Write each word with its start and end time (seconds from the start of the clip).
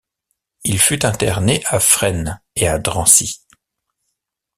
Il 0.63 0.79
fut 0.79 1.05
interné 1.05 1.61
à 1.67 1.79
Fresnes 1.79 2.41
et 2.55 2.67
à 2.67 2.79
Drancy. 2.79 3.39